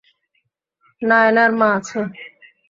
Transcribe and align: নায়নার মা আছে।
নায়নার 1.01 1.51
মা 1.59 1.67
আছে। 1.77 1.99